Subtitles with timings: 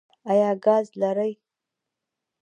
[0.31, 1.31] ایا ګاز لرئ؟